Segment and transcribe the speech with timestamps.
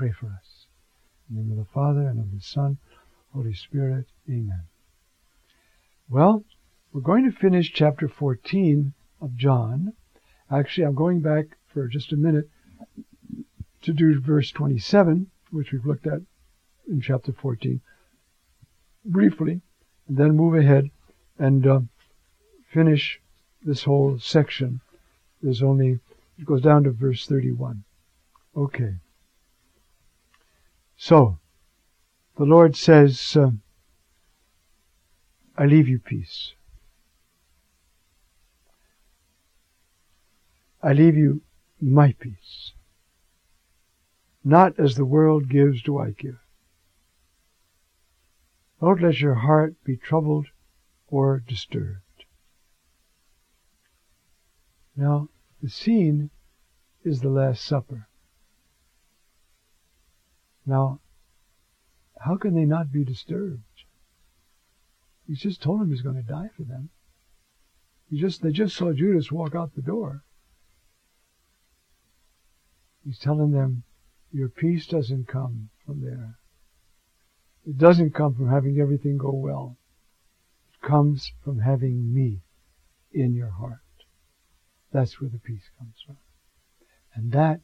[0.00, 0.64] pray for us.
[1.28, 2.78] In the name of the Father, and of the Son,
[3.34, 4.06] Holy Spirit.
[4.26, 4.62] Amen.
[6.08, 6.42] Well,
[6.90, 9.92] we're going to finish chapter 14 of John.
[10.50, 12.48] Actually, I'm going back for just a minute
[13.82, 16.22] to do verse 27, which we've looked at
[16.88, 17.82] in chapter 14
[19.04, 19.60] briefly,
[20.08, 20.88] and then move ahead
[21.38, 21.80] and uh,
[22.72, 23.20] finish
[23.62, 24.80] this whole section.
[25.42, 26.00] There's only,
[26.38, 27.84] it goes down to verse 31.
[28.56, 28.94] Okay.
[31.02, 31.38] So,
[32.36, 33.52] the Lord says, uh,
[35.56, 36.52] I leave you peace.
[40.82, 41.40] I leave you
[41.80, 42.74] my peace.
[44.44, 46.38] Not as the world gives do I give.
[48.78, 50.48] Don't let your heart be troubled
[51.06, 52.26] or disturbed.
[54.94, 55.30] Now,
[55.62, 56.28] the scene
[57.02, 58.09] is the Last Supper.
[60.70, 61.00] Now,
[62.20, 63.64] how can they not be disturbed?
[65.26, 66.90] He's just told them he's going to die for them.
[68.08, 70.22] He just they just saw Judas walk out the door.
[73.04, 73.82] He's telling them,
[74.30, 76.38] your peace doesn't come from there.
[77.66, 79.76] It doesn't come from having everything go well.
[80.72, 82.42] It comes from having me
[83.12, 83.80] in your heart.
[84.92, 86.18] That's where the peace comes from.
[87.16, 87.60] And that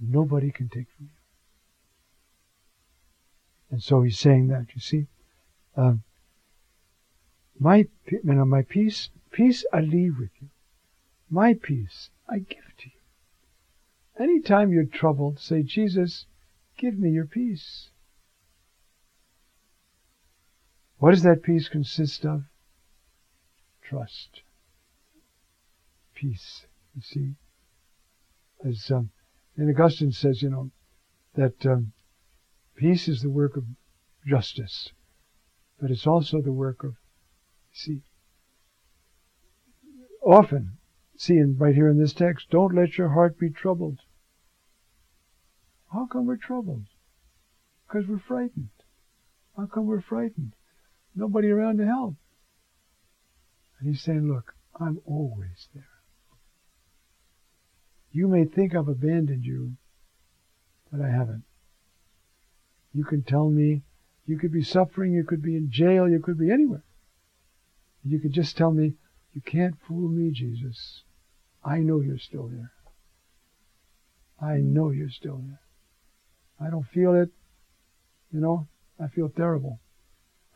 [0.00, 1.15] nobody can take from you.
[3.70, 5.06] And so he's saying that, you see.
[5.76, 6.02] Um,
[7.58, 10.48] my, you know, my peace, peace I leave with you.
[11.30, 12.90] My peace I give to you.
[14.18, 16.26] Anytime you're troubled, say, Jesus,
[16.78, 17.90] give me your peace.
[20.98, 22.44] What does that peace consist of?
[23.82, 24.42] Trust.
[26.14, 27.34] Peace, you see.
[28.64, 29.10] As um,
[29.56, 30.70] and Augustine says, you know,
[31.34, 31.92] that um,
[32.76, 33.64] peace is the work of
[34.26, 34.90] justice,
[35.80, 36.94] but it's also the work of,
[37.72, 38.02] see,
[40.22, 40.78] often,
[41.16, 44.00] see, and right here in this text, don't let your heart be troubled.
[45.92, 46.86] How come we're troubled?
[47.86, 48.68] Because we're frightened.
[49.56, 50.52] How come we're frightened?
[51.14, 52.16] Nobody around to help.
[53.78, 55.84] And he's saying, look, I'm always there.
[58.12, 59.76] You may think I've abandoned you,
[60.90, 61.44] but I haven't.
[62.96, 63.82] You can tell me,
[64.24, 66.82] you could be suffering, you could be in jail, you could be anywhere.
[68.02, 68.94] You could just tell me,
[69.34, 71.02] you can't fool me, Jesus.
[71.62, 72.72] I know you're still there.
[74.40, 74.72] I mm.
[74.72, 75.60] know you're still there.
[76.58, 77.28] I don't feel it.
[78.32, 78.66] You know,
[78.98, 79.78] I feel terrible.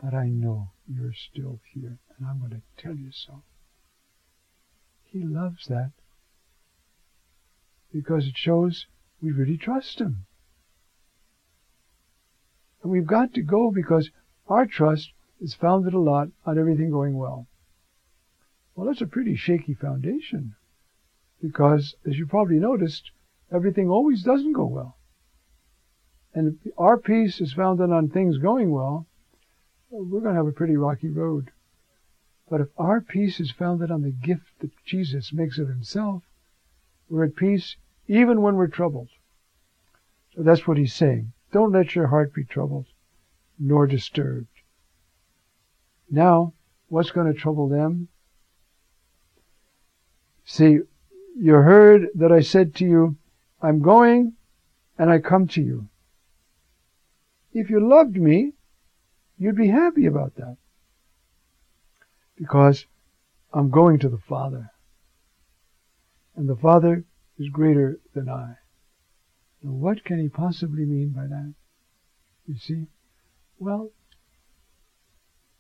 [0.03, 3.43] But I know you're still here, and I'm going to tell you so.
[5.05, 5.91] He loves that
[7.93, 8.87] because it shows
[9.21, 10.25] we really trust Him.
[12.83, 14.11] And we've got to go because
[14.49, 17.47] our trust is founded a lot on everything going well.
[18.75, 20.55] Well, that's a pretty shaky foundation
[21.41, 23.11] because, as you probably noticed,
[23.53, 24.97] everything always doesn't go well.
[26.33, 29.07] And if our peace is founded on things going well,
[29.91, 31.51] we're going to have a pretty rocky road.
[32.49, 36.23] But if our peace is founded on the gift that Jesus makes of himself,
[37.09, 37.77] we're at peace
[38.07, 39.09] even when we're troubled.
[40.35, 41.33] So that's what he's saying.
[41.53, 42.87] Don't let your heart be troubled,
[43.59, 44.49] nor disturbed.
[46.11, 46.55] Now,
[46.89, 48.09] what's going to trouble them?
[50.45, 50.81] See,
[51.37, 53.17] you heard that I said to you,
[53.63, 54.35] I'm going
[54.99, 55.89] and I come to you.
[57.53, 58.53] If you loved me,
[59.39, 60.57] you'd be happy about that.
[62.37, 62.87] Because
[63.53, 64.71] I'm going to the Father.
[66.37, 67.05] And the Father
[67.39, 68.57] is greater than I.
[69.63, 71.55] Now, what can he possibly mean by that?
[72.47, 72.87] You see?
[73.59, 73.91] Well,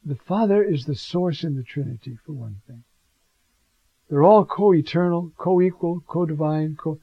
[0.05, 2.85] the Father is the source in the Trinity, for one thing.
[4.09, 7.01] They're all co-eternal, co-equal, co-divine, co-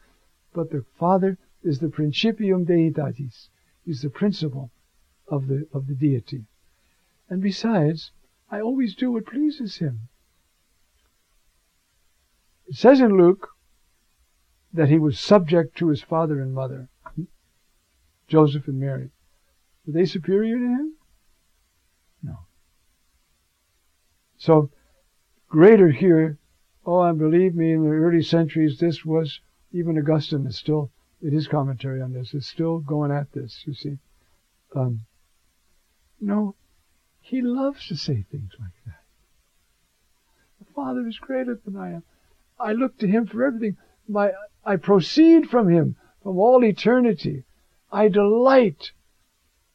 [0.53, 3.49] but the Father is the principium deitatis.
[3.85, 4.71] He's the principle
[5.27, 6.45] of the, of the deity.
[7.29, 8.11] And besides,
[8.49, 10.09] I always do what pleases him.
[12.67, 13.49] It says in Luke
[14.74, 16.90] that he was subject to his father and mother.
[18.28, 19.12] Joseph and Mary.
[19.86, 20.94] Were they superior to him?
[22.22, 22.40] No.
[24.38, 24.69] So,
[25.48, 26.38] greater here,
[26.86, 29.40] oh, and believe me, in the early centuries, this was,
[29.72, 30.92] even Augustine is still,
[31.22, 33.98] in his commentary on this, is still going at this, you see.
[34.75, 35.02] Um,
[36.19, 36.56] no,
[37.22, 39.04] he loves to say things like that.
[40.60, 42.04] The Father is greater than I am.
[42.60, 43.78] I look to Him for everything.
[44.07, 44.31] My,
[44.65, 47.44] I proceed from Him, from all eternity.
[47.92, 48.92] I delight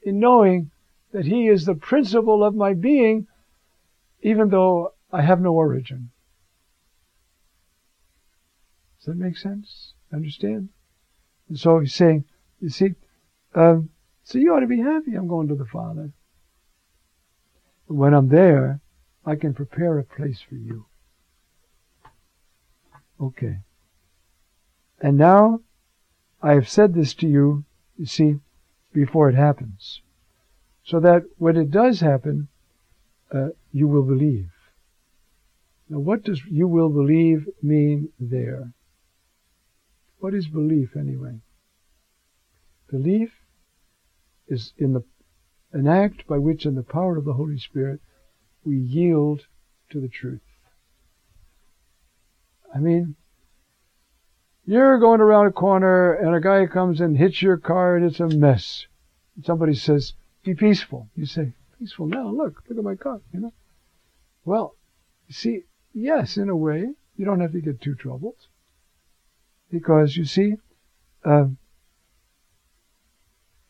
[0.02, 0.70] in knowing
[1.12, 3.26] that He is the principle of my being,
[4.22, 6.10] even though I have no origin.
[8.98, 9.94] Does that make sense?
[10.12, 10.68] Understand?
[11.48, 12.24] And so he's saying,
[12.60, 12.94] you see,
[13.54, 13.90] um,
[14.22, 16.12] so you ought to be happy I'm going to the Father.
[17.86, 18.80] When I'm there,
[19.26, 20.86] I can prepare a place for you.
[23.20, 23.58] Okay.
[25.02, 25.60] And now,
[26.40, 27.64] I have said this to you,
[27.98, 28.36] you see,
[28.92, 30.00] before it happens.
[30.84, 32.48] So that when it does happen,
[33.32, 34.50] uh, you will believe.
[35.88, 38.72] Now what does you will believe mean there?
[40.20, 41.40] What is belief anyway?
[42.90, 43.32] Belief
[44.46, 45.02] is in the
[45.72, 48.00] an act by which in the power of the Holy Spirit
[48.64, 49.46] we yield
[49.90, 50.42] to the truth.
[52.74, 53.16] I mean,
[54.64, 58.20] you're going around a corner and a guy comes and hits your car and it's
[58.20, 58.86] a mess.
[59.44, 60.14] Somebody says,
[60.44, 61.08] be peaceful.
[61.16, 63.52] You say, peaceful now, look, look at my car, you know.
[64.44, 64.76] Well,
[65.26, 65.62] you see,
[65.92, 68.36] yes, in a way, you don't have to get too troubled.
[69.70, 70.54] Because you see,
[71.24, 71.46] uh,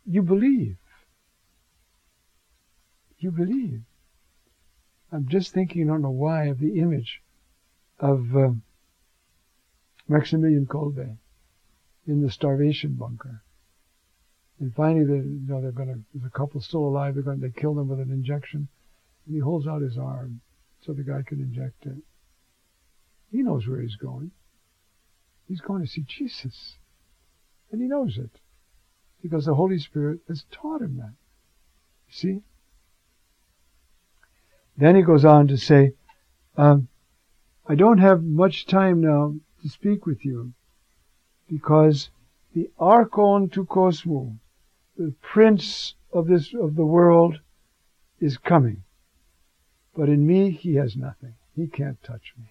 [0.06, 0.76] you believe.
[3.18, 3.82] You believe.
[5.12, 7.20] I'm just thinking, I don't know why, of the image
[8.00, 8.62] of um,
[10.12, 11.16] Maximilian Kolbe
[12.06, 13.42] in the starvation bunker.
[14.60, 17.40] And finally, the, you know, they're going to, there's a couple still alive, they're going
[17.40, 18.68] to, they kill them with an injection.
[19.26, 20.40] And he holds out his arm
[20.84, 21.96] so the guy can inject it.
[23.30, 24.30] He knows where he's going.
[25.48, 26.76] He's going to see Jesus.
[27.70, 28.30] And he knows it.
[29.22, 31.14] Because the Holy Spirit has taught him that.
[32.10, 32.42] See?
[34.76, 35.92] Then he goes on to say,
[36.56, 36.88] um,
[37.66, 40.52] I don't have much time now to speak with you
[41.48, 42.10] because
[42.54, 44.36] the archon tou kosmou,
[44.96, 47.40] the prince of this, of the world
[48.20, 48.82] is coming.
[49.94, 51.34] But in me, he has nothing.
[51.54, 52.46] He can't touch me.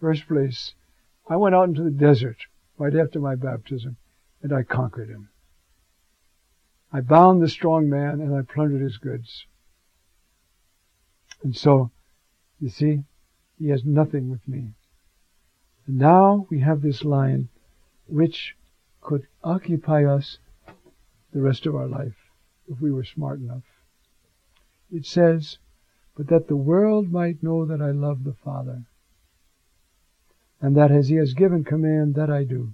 [0.00, 0.74] First place,
[1.28, 2.36] I went out into the desert
[2.76, 3.96] right after my baptism
[4.42, 5.30] and I conquered him.
[6.92, 9.46] I bound the strong man and I plundered his goods.
[11.42, 11.90] And so,
[12.60, 13.02] you see,
[13.58, 14.74] he has nothing with me.
[15.86, 17.48] And now we have this line
[18.06, 18.56] which
[19.00, 20.38] could occupy us
[21.32, 22.16] the rest of our life
[22.68, 23.64] if we were smart enough.
[24.90, 25.58] It says,
[26.16, 28.84] but that the world might know that I love the Father,
[30.60, 32.72] and that as he has given command, that I do.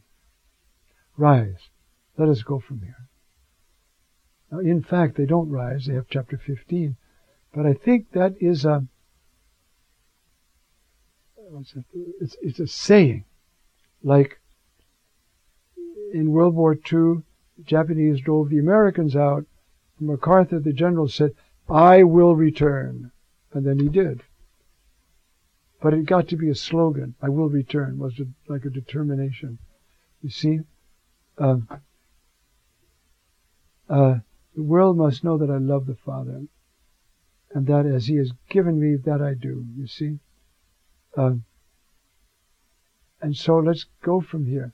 [1.16, 1.70] Rise,
[2.16, 3.08] let us go from here.
[4.50, 5.86] Now, in fact, they don't rise.
[5.86, 6.96] They have chapter 15.
[7.54, 8.86] But I think that is a,
[12.20, 13.25] it's, it's a saying.
[14.02, 14.41] Like
[16.12, 17.23] in World War II,
[17.57, 19.45] the Japanese drove the Americans out.
[19.99, 21.33] MacArthur, the general, said,
[21.69, 23.12] I will return.
[23.52, 24.23] And then he did.
[25.83, 27.14] But it got to be a slogan.
[27.23, 29.59] I will return was like a determination.
[30.23, 30.61] You see,
[31.38, 31.59] uh,
[33.88, 34.19] uh,
[34.54, 36.42] the world must know that I love the Father
[37.52, 39.64] and that as He has given me, that I do.
[39.76, 40.19] You see?
[41.17, 41.45] Um,
[43.21, 44.73] and so let's go from here.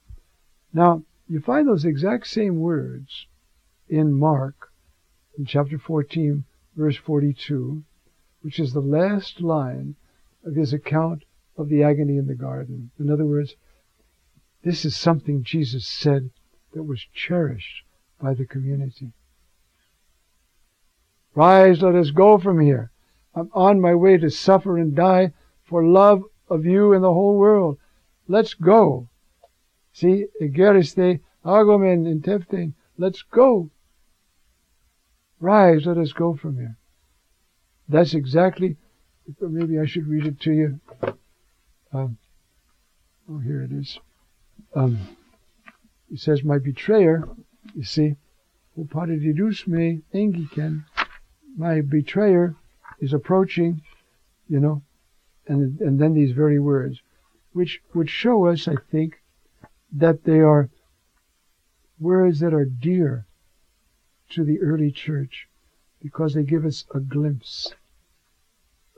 [0.73, 3.27] Now, you find those exact same words
[3.89, 4.71] in Mark,
[5.39, 6.45] in chapter 14,
[6.77, 7.83] verse 42,
[8.43, 9.97] which is the last line
[10.45, 11.25] of his account
[11.57, 12.91] of the agony in the garden.
[12.99, 13.57] In other words,
[14.63, 16.31] this is something Jesus said
[16.73, 17.85] that was cherished
[18.21, 19.13] by the community.
[21.35, 22.91] Rise, let us go from here.
[23.35, 25.33] I'm on my way to suffer and die
[25.67, 27.79] for love of you and the whole world.
[28.29, 29.09] Let's go.
[29.93, 32.75] See, egeriste agomen in.
[32.99, 33.71] Let's go.
[35.39, 36.77] Rise, let us go from here.
[37.89, 38.77] That's exactly,
[39.41, 40.81] maybe I should read it to you.
[41.93, 42.19] Um,
[43.31, 43.99] oh, here it is.
[44.75, 44.99] Um,
[46.11, 47.29] he says, my betrayer,
[47.75, 48.17] you see,
[48.79, 50.85] o paradidus me engiken,
[51.57, 52.55] my betrayer
[53.01, 53.83] is approaching,
[54.49, 54.83] you know,
[55.47, 57.01] and, and then these very words,
[57.53, 59.23] which would show us, I think,
[59.93, 60.71] that they are
[61.99, 63.27] words that are dear
[64.31, 65.49] to the early church
[66.03, 67.75] because they give us a glimpse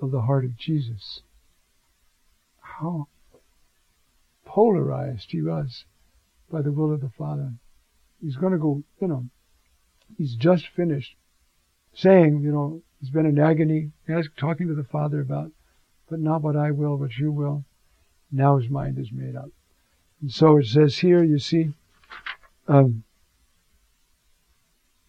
[0.00, 1.22] of the heart of Jesus.
[2.60, 3.08] How
[4.44, 5.84] polarized he was
[6.50, 7.52] by the will of the Father.
[8.20, 9.26] He's going to go, you know,
[10.16, 11.14] he's just finished
[11.94, 15.52] saying, you know, he's been in agony, he's talking to the Father about,
[16.10, 17.64] but not what I will, but you will.
[18.30, 19.50] Now his mind is made up.
[20.20, 21.70] And so it says here, you see,
[22.66, 23.04] um,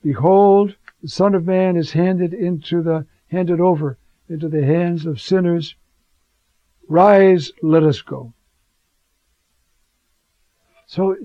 [0.02, 3.98] Behold, the Son of Man is handed into the, handed over
[4.30, 5.76] into the hands of sinners.
[6.88, 8.34] Rise, let us go.
[10.88, 11.16] So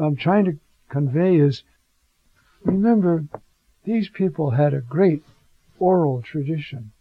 [0.00, 0.58] I'm trying to
[0.88, 1.62] convey is,
[2.62, 3.24] remember,
[3.84, 5.22] these people had a great
[5.78, 6.92] oral tradition.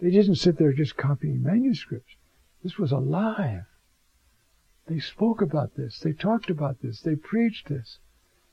[0.00, 2.14] They didn't sit there just copying manuscripts.
[2.62, 3.64] This was alive.
[4.86, 5.98] They spoke about this.
[5.98, 7.00] They talked about this.
[7.00, 7.98] They preached this.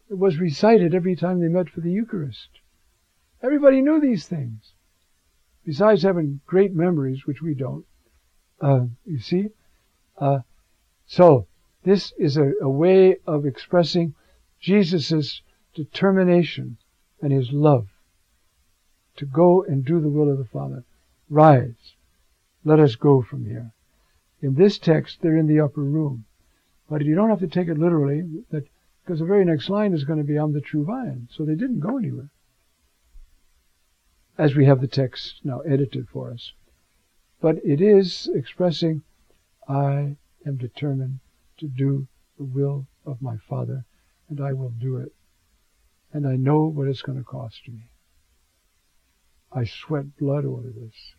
[0.10, 2.50] It was recited every time they met for the Eucharist.
[3.42, 4.74] Everybody knew these things.
[5.66, 7.86] Besides having great memories, which we don't.
[8.62, 9.50] Uh, you see?
[10.18, 10.40] Uh,
[11.06, 11.48] so,
[11.84, 14.16] this is a, a way of expressing
[14.60, 15.42] Jesus'
[15.74, 16.78] determination
[17.22, 17.88] and his love
[19.18, 20.84] to go and do the will of the Father.
[21.30, 21.96] Rise.
[22.64, 23.72] Let us go from here.
[24.42, 26.26] In this text, they're in the upper room.
[26.90, 28.68] But you don't have to take it literally, that,
[29.04, 31.28] because the very next line is going to be, I'm the true vine.
[31.32, 32.30] So they didn't go anywhere.
[34.38, 36.54] As we have the text now edited for us.
[37.42, 39.02] But it is expressing,
[39.68, 41.20] I am determined
[41.58, 43.86] to do the will of my Father,
[44.30, 45.14] and I will do it.
[46.14, 47.90] And I know what it's going to cost me.
[49.52, 51.15] I sweat blood over this.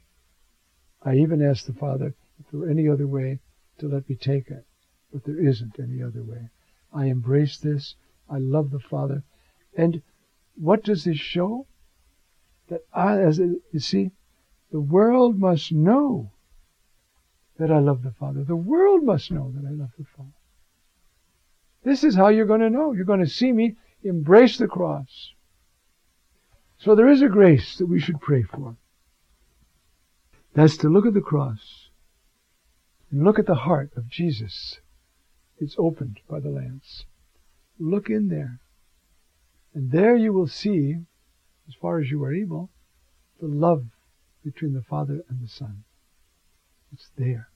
[1.06, 3.38] I even asked the Father if there were any other way
[3.78, 4.66] to let me take it.
[5.12, 6.50] But there isn't any other way.
[6.92, 7.94] I embrace this.
[8.28, 9.22] I love the Father.
[9.76, 10.02] And
[10.56, 11.66] what does this show?
[12.68, 14.10] That I, as it, you see,
[14.72, 16.32] the world must know
[17.58, 18.42] that I love the Father.
[18.42, 20.30] The world must know that I love the Father.
[21.84, 22.90] This is how you're going to know.
[22.90, 25.32] You're going to see me embrace the cross.
[26.78, 28.76] So there is a grace that we should pray for.
[30.56, 31.90] That's to look at the cross
[33.10, 34.80] and look at the heart of Jesus.
[35.58, 37.04] It's opened by the lance.
[37.78, 38.60] Look in there.
[39.74, 40.96] And there you will see,
[41.68, 42.70] as far as you are able,
[43.38, 43.84] the love
[44.42, 45.84] between the Father and the Son.
[46.90, 47.50] It's there.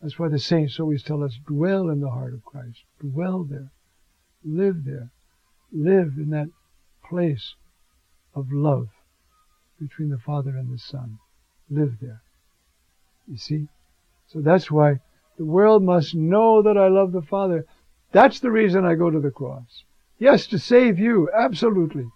[0.00, 2.84] That's why the saints always tell us, dwell in the heart of Christ.
[2.98, 3.72] Dwell there.
[4.42, 5.10] Live there.
[5.70, 6.48] Live in that
[7.06, 7.56] place
[8.34, 8.88] of love
[9.78, 11.18] between the Father and the Son.
[11.70, 12.22] Live there.
[13.26, 13.68] You see?
[14.28, 15.00] So that's why
[15.36, 17.66] the world must know that I love the Father.
[18.12, 19.84] That's the reason I go to the cross.
[20.18, 22.06] Yes, to save you, absolutely.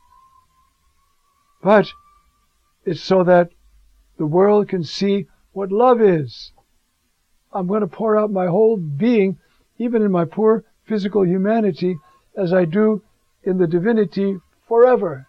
[1.62, 1.92] But
[2.84, 3.50] it's so that
[4.16, 6.52] the world can see what love is.
[7.52, 9.38] I'm going to pour out my whole being,
[9.78, 11.96] even in my poor physical humanity,
[12.36, 13.02] as I do
[13.42, 15.26] in the divinity forever.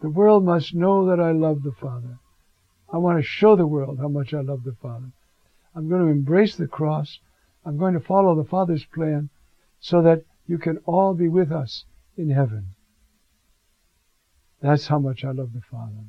[0.00, 2.18] The world must know that I love the Father.
[2.92, 5.10] I want to show the world how much I love the Father.
[5.74, 7.18] I'm going to embrace the cross.
[7.64, 9.28] I'm going to follow the Father's plan
[9.80, 11.84] so that you can all be with us
[12.16, 12.68] in heaven.
[14.62, 16.04] That's how much I love the Father.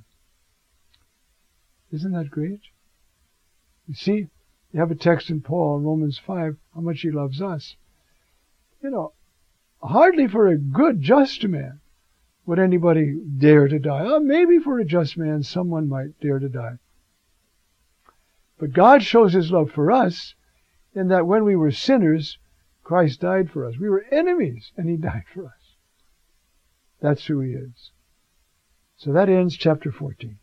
[1.92, 2.62] Isn't that great?
[3.88, 4.28] You see,
[4.72, 7.76] you have a text in Paul, Romans 5, how much he loves us.
[8.84, 9.14] You know,
[9.82, 11.80] hardly for a good, just man
[12.48, 14.04] would anybody dare to die.
[14.06, 16.78] Oh, maybe for a just man, someone might dare to die.
[18.58, 20.34] But God shows his love for us
[20.96, 22.40] in that when we were sinners,
[22.84, 23.78] Christ died for us.
[23.78, 25.76] We were enemies, and he died for us.
[27.02, 27.92] That's who he is.
[28.96, 30.40] So that ends chapter 14.